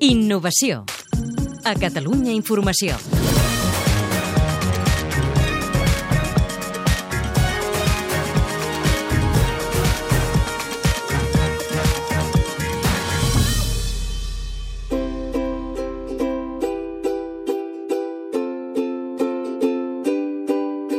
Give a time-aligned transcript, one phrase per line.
[0.00, 0.84] Innovació.
[1.64, 3.17] A Catalunya Informació.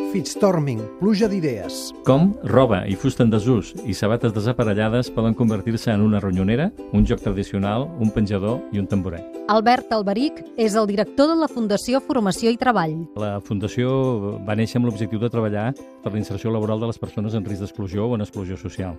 [0.10, 1.92] Fitstorming, pluja d'idees.
[2.08, 7.06] Com roba i fusta en desús i sabates desaparellades poden convertir-se en una ronyonera, un
[7.06, 9.38] joc tradicional, un penjador i un tamboret.
[9.54, 12.98] Albert Alberic és el director de la Fundació Formació i Treball.
[13.22, 17.38] La Fundació va néixer amb l'objectiu de treballar per la inserció laboral de les persones
[17.38, 18.98] en risc d'exclusió o en exclusió social.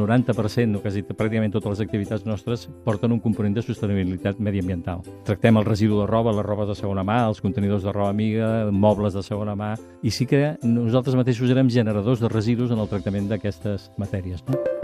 [0.00, 5.04] El 90%, o quasi pràcticament totes les activitats nostres, porten un component de sostenibilitat mediambiental.
[5.28, 8.70] Tractem el residu de roba, les robes de segona mà, els contenidors de roba amiga,
[8.72, 12.88] mobles de segona mà, i sí que nosaltres mateixos érem generadors de residus en el
[12.88, 14.44] tractament d'aquestes matèries.
[14.48, 14.79] No?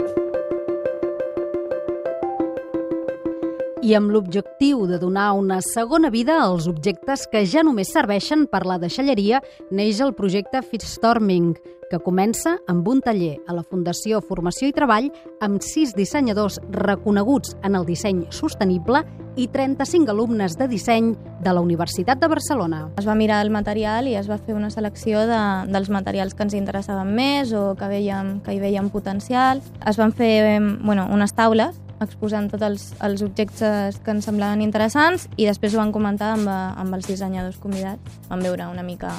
[3.81, 8.65] I amb l'objectiu de donar una segona vida als objectes que ja només serveixen per
[8.65, 11.53] la deixalleria, neix el projecte Fitstorming,
[11.87, 15.07] que comença amb un taller a la Fundació Formació i Treball
[15.45, 19.05] amb sis dissenyadors reconeguts en el disseny sostenible
[19.37, 21.13] i 35 alumnes de disseny
[21.45, 22.87] de la Universitat de Barcelona.
[22.97, 26.43] Es va mirar el material i es va fer una selecció de, dels materials que
[26.43, 29.61] ens interessaven més o que, veiem, que hi veiem potencial.
[29.85, 35.27] Es van fer bueno, unes taules exposant tots els, els objectes que ens semblaven interessants
[35.37, 38.19] i després ho van comentar amb, amb els dissenyadors convidats.
[38.29, 39.15] Vam veure una mica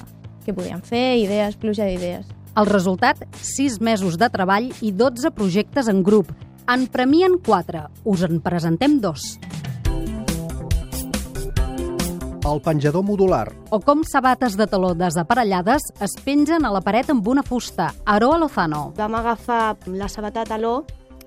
[0.46, 2.28] què podien fer, idees, pluja d'idees.
[2.58, 6.32] El resultat, 6 mesos de treball i 12 projectes en grup.
[6.68, 7.84] En premien 4.
[8.04, 9.38] Us en presentem dos.
[12.48, 13.50] El penjador modular.
[13.70, 17.90] O com sabates de taló desaparellades es pengen a la paret amb una fusta.
[18.06, 18.94] Aroa Lozano.
[18.96, 20.74] Vam agafar la sabata de taló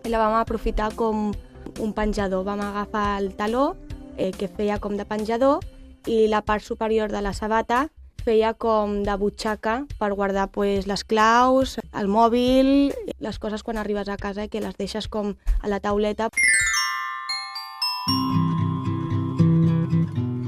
[0.05, 1.31] la vam aprofitar com
[1.80, 2.44] un penjador.
[2.45, 3.75] Vam agafar el taló,
[4.17, 5.59] eh, que feia com de penjador,
[6.07, 7.89] i la part superior de la sabata
[8.22, 14.09] feia com de butxaca per guardar pues, les claus, el mòbil, les coses quan arribes
[14.09, 16.29] a casa i que les deixes com a la tauleta.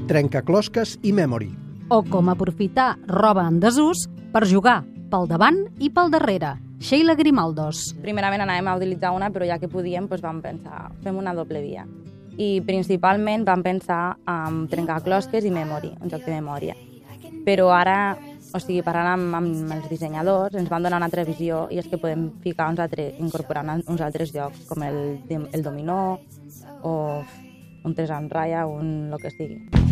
[0.08, 1.50] Trencaclosques i memory.
[1.90, 6.63] O com aprofitar roba en desús per jugar pel davant i pel darrere.
[6.80, 7.94] Sheila Grimaldos.
[8.02, 11.62] Primerament anàvem a utilitzar una, però ja que podíem doncs vam pensar, fem una doble
[11.62, 11.86] via.
[12.36, 16.74] I principalment vam pensar en trencar closques i memory, un joc de memòria.
[17.44, 18.16] Però ara,
[18.52, 21.88] o sigui, parlant amb, amb els dissenyadors, ens van donar una altra visió i és
[21.88, 26.18] que podem ficar uns altres, incorporar uns altres jocs, com el, el dominó
[26.82, 27.22] o
[27.84, 29.83] un tres en ratlla, un el que sigui.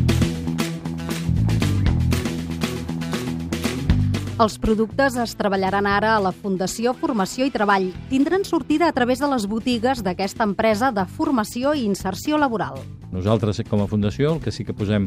[4.43, 7.93] Els productes es treballaran ara a la Fundació Formació i Treball.
[8.11, 12.81] Tindran sortida a través de les botigues d'aquesta empresa de formació i inserció laboral.
[13.13, 15.07] Nosaltres, com a fundació, el que sí que posem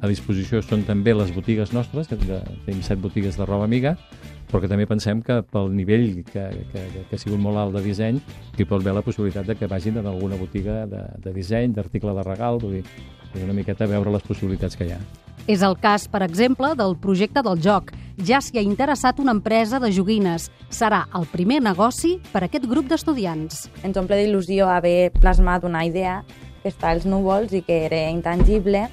[0.00, 2.16] a disposició són també les botigues nostres, que
[2.64, 3.98] tenim set botigues de roba amiga,
[4.48, 7.84] però que també pensem que pel nivell que, que, que ha sigut molt alt de
[7.84, 8.24] disseny,
[8.56, 12.16] hi pot haver la possibilitat de que vagin en alguna botiga de, de disseny, d'article
[12.16, 12.84] de regal, vull dir,
[13.44, 15.02] una miqueta veure les possibilitats que hi ha.
[15.50, 17.92] És el cas, per exemple, del projecte del joc.
[18.20, 20.50] Ja s'hi ha interessat una empresa de joguines.
[20.68, 23.68] Serà el primer negoci per a aquest grup d'estudiants.
[23.80, 26.18] Ens omple d'il·lusió haver plasmat una idea
[26.60, 28.88] que està als núvols i que era intangible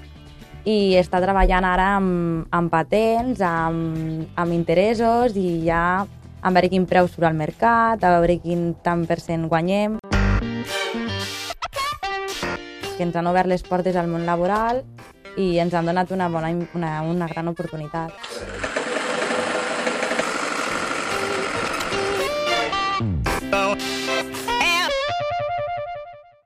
[0.64, 6.88] i està treballant ara amb, amb patents, amb, amb interessos i ja a veure quin
[6.88, 10.00] preu surt al mercat, a veure quin tant per cent guanyem
[12.98, 14.82] que ens han obert les portes al món laboral
[15.38, 18.27] i ens han donat una, bona, una, una gran oportunitat.